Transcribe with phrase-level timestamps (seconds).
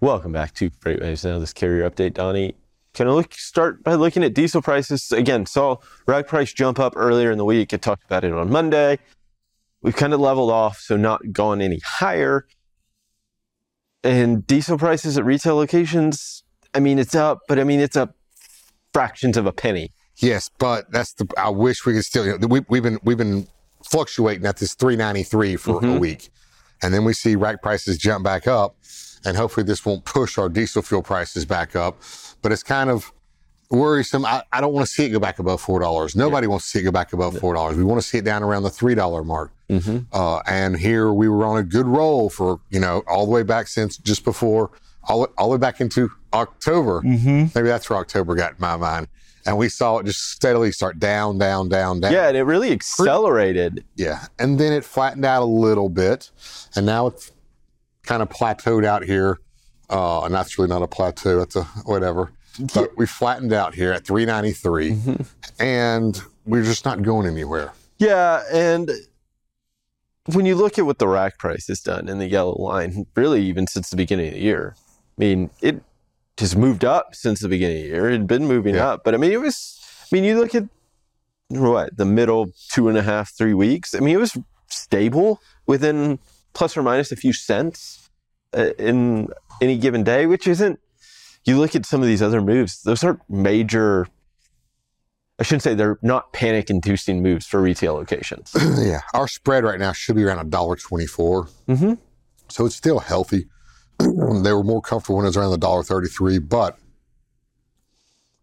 [0.00, 1.38] Welcome back to FreightWaves Now.
[1.38, 2.54] This carrier update, Donny.
[2.94, 5.44] Can I look start by looking at diesel prices again?
[5.46, 5.76] Saw
[6.06, 7.74] rack price jump up earlier in the week.
[7.74, 8.98] I talked about it on Monday.
[9.82, 12.46] We've kind of leveled off, so not gone any higher.
[14.04, 16.44] And diesel prices at retail locations,
[16.74, 18.16] I mean, it's up, but I mean, it's up
[18.92, 19.92] fractions of a penny.
[20.16, 21.28] Yes, but that's the.
[21.36, 22.26] I wish we could still.
[22.26, 23.46] You know, we, we've been we've been
[23.84, 25.88] fluctuating at this 393 for Mm-hmm.
[25.90, 26.30] a week,
[26.82, 28.76] and then we see rack prices jump back up,
[29.24, 32.00] and hopefully this won't push our diesel fuel prices back up.
[32.42, 33.12] But it's kind of
[33.70, 34.24] worrisome.
[34.24, 36.16] I, I don't want to see it go back above four dollars.
[36.16, 37.76] Nobody wants to see it go back above four dollars.
[37.76, 39.52] We want to see it down around the three dollar mark.
[39.68, 39.98] Mm-hmm.
[40.12, 43.42] Uh, and here we were on a good roll for you know all the way
[43.42, 44.70] back since just before
[45.04, 47.02] all, all the way back into October.
[47.02, 47.46] Mm-hmm.
[47.54, 49.08] Maybe that's where October got in my mind.
[49.46, 52.12] And we saw it just steadily start down, down, down, down.
[52.12, 53.84] Yeah, and it really accelerated.
[53.96, 54.26] Yeah.
[54.38, 56.30] And then it flattened out a little bit.
[56.76, 57.32] And now it's
[58.02, 59.38] kind of plateaued out here.
[59.90, 61.38] Uh, and that's really not a plateau.
[61.38, 62.32] That's a whatever.
[62.74, 64.90] But we flattened out here at 393.
[64.90, 65.22] Mm-hmm.
[65.62, 67.72] And we're just not going anywhere.
[67.98, 68.90] Yeah, and
[70.26, 73.42] when you look at what the rack price has done in the yellow line, really
[73.42, 74.80] even since the beginning of the year, I
[75.16, 75.82] mean, it
[76.40, 78.08] has moved up since the beginning of the year.
[78.08, 78.88] It had been moving Yeah.
[78.90, 79.80] up, but I mean, it was.
[80.10, 80.64] I mean, you look at
[81.48, 83.94] what the middle two and a half, three weeks.
[83.94, 84.36] I mean, it was
[84.68, 86.18] stable within
[86.54, 88.08] plus or minus a few cents
[88.56, 89.28] uh, in
[89.60, 90.78] any given day, which isn't.
[91.44, 94.06] You look at some of these other moves; those aren't major.
[95.40, 98.52] I shouldn't say they're not panic-inducing moves for retail locations.
[98.78, 99.00] yeah.
[99.14, 101.46] Our spread right now should be around a dollar twenty-four.
[101.68, 101.94] Mm-hmm.
[102.48, 103.46] So it's still healthy.
[104.44, 106.78] they were more comfortable when it was around the dollar thirty-three, but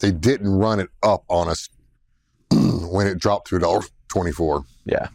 [0.00, 1.68] they didn't run it up on us
[2.50, 4.64] when it dropped to a dollar twenty-four.
[4.84, 5.08] Yeah.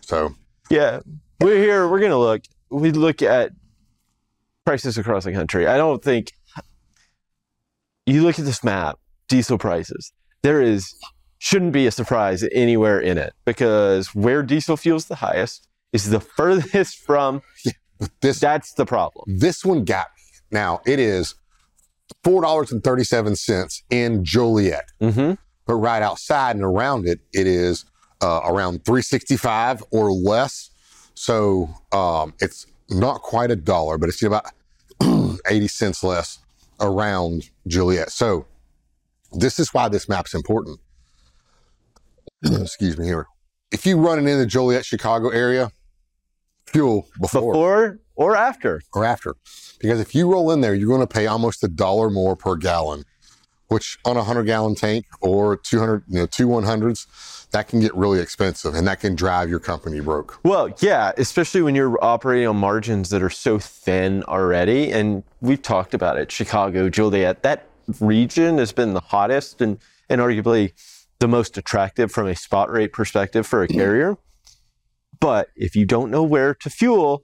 [0.00, 0.34] So
[0.70, 1.00] Yeah.
[1.40, 1.88] We're here.
[1.88, 2.42] We're going to look.
[2.70, 3.50] We look at
[4.64, 5.66] prices across the country.
[5.66, 6.32] I don't think
[8.06, 10.12] you look at this map, diesel prices.
[10.42, 10.94] There is
[11.38, 16.20] shouldn't be a surprise anywhere in it because where diesel fuel's the highest is the
[16.36, 17.42] furthest from.
[18.20, 19.24] This That's the problem.
[19.38, 20.22] this one got me.
[20.50, 21.34] Now it is
[22.24, 25.34] four dollars and thirty-seven cents in Joliet, Mm-hmm.
[25.66, 27.84] but right outside and around it, it is
[28.20, 30.70] uh, around three sixty-five or less.
[31.14, 34.46] So um, it's not quite a dollar, but it's about
[35.48, 36.38] eighty cents less
[36.80, 38.10] around Joliet.
[38.10, 38.46] So
[39.32, 40.80] this is why this map's important.
[42.44, 43.26] Excuse me here.
[43.70, 45.70] If you run it in the Joliet, Chicago area,
[46.72, 48.82] fuel before Before or after.
[48.94, 49.36] or after.
[49.80, 52.56] Because if you roll in there, you're going to pay almost a dollar more per
[52.56, 53.04] gallon,
[53.68, 57.06] which on a 100 gallon tank or 200, you know, two 100s,
[57.50, 60.38] that can get really expensive and that can drive your company broke.
[60.44, 64.90] Well, yeah, especially when you're operating on margins that are so thin already.
[64.92, 67.66] And we've talked about it Chicago, Joliet, that
[68.00, 69.78] region has been the hottest and,
[70.08, 70.72] and arguably
[71.18, 74.16] the most attractive from a spot rate perspective for a carrier.
[75.22, 77.22] But if you don't know where to fuel,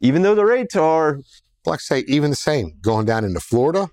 [0.00, 1.18] even though the rates are
[1.66, 3.88] Like I say, even the same, going down into Florida,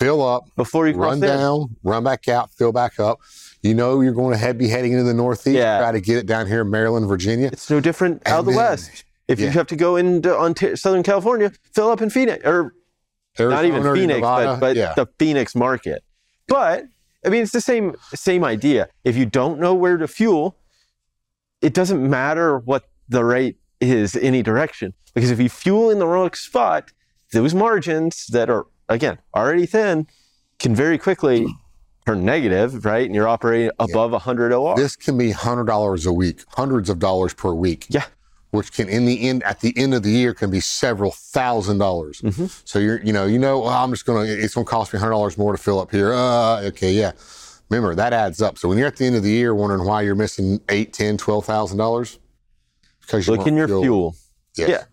[0.00, 3.20] fill up, before you cross run in, down, run back out, fill back up.
[3.62, 5.78] You know you're going to head, be heading into the Northeast, Yeah.
[5.78, 7.48] try to get it down here in Maryland, Virginia.
[7.52, 9.04] it's no different out of the West.
[9.28, 12.74] If you have to go into Ontario, Southern California, fill up in Phoenix or
[13.38, 14.94] not even Phoenix, Nevada, but, but yeah.
[14.96, 16.02] the Phoenix market.
[16.48, 16.86] But
[17.24, 18.88] I mean, it's the same same idea.
[19.04, 20.56] If you don't know where to fuel,
[21.62, 26.06] it doesn't matter what the rate is any direction because if you fuel in the
[26.06, 26.92] wrong spot,
[27.32, 30.06] those margins that are again already thin
[30.58, 31.46] can very quickly
[32.06, 33.06] turn negative, right?
[33.06, 34.76] And you're operating above 100 OR.
[34.76, 37.86] This can be hundred dollars a week, hundreds of dollars per week.
[37.88, 38.04] Yeah.
[38.50, 41.78] Which can, in the end, at the end of the year, can be several thousand
[41.78, 42.20] dollars.
[42.64, 45.12] So you're, you know, you know, well, I'm just gonna, it's gonna cost me hundred
[45.12, 46.12] dollars more to fill up here.
[46.12, 47.12] Uh, okay, yeah.
[47.70, 48.58] Remember that adds up.
[48.58, 51.16] So when you're at the end of the year wondering why you're missing eight, ten,
[51.16, 52.18] twelve thousand dollars,
[53.00, 53.84] because you Look in your fueled.
[53.84, 54.16] fuel.
[54.56, 54.68] Yes.
[54.68, 54.84] Yeah.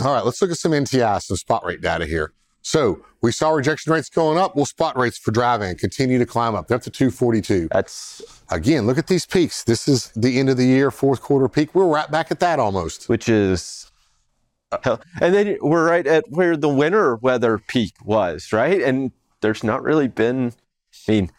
[0.06, 2.32] All right, let's look at some NTI, some spot rate data here.
[2.62, 4.56] So we saw rejection rates going up.
[4.56, 6.68] Well, spot rates for dry van continue to climb up.
[6.68, 7.68] They're up to 242.
[7.70, 9.64] That's Again, look at these peaks.
[9.64, 11.74] This is the end of the year, fourth quarter peak.
[11.74, 13.08] We're right back at that almost.
[13.10, 13.90] which is
[14.72, 15.00] uh, hell.
[15.20, 18.80] And then we're right at where the winter weather peak was, right?
[18.80, 19.12] And
[19.42, 20.54] there's not really been,
[21.06, 21.30] I mean,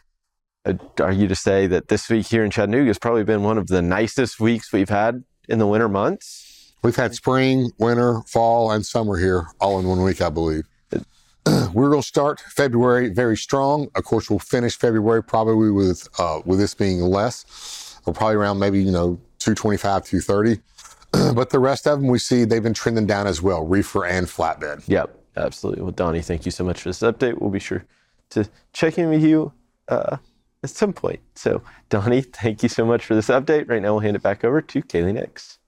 [0.99, 3.81] argue to say that this week here in Chattanooga has probably been one of the
[3.81, 6.73] nicest weeks we've had in the winter months.
[6.83, 10.63] We've had spring, winter, fall, and summer here all in one week, I believe.
[11.73, 13.87] We're going to start February very strong.
[13.95, 18.59] Of course, we'll finish February probably with uh, with this being less, or probably around
[18.59, 20.61] maybe you know 225, 230.
[21.35, 24.27] but the rest of them we see they've been trending down as well, reefer and
[24.27, 24.83] flatbed.
[24.87, 25.21] Yep.
[25.37, 25.83] Absolutely.
[25.83, 27.39] Well, Donny, thank you so much for this update.
[27.39, 27.85] We'll be sure
[28.31, 29.51] to check in with you
[29.87, 30.17] uh,
[30.71, 31.21] at some point.
[31.35, 33.69] So, Donny, thank you so much for this update.
[33.69, 35.59] Right now, we'll hand it back over to Kaylee Nix.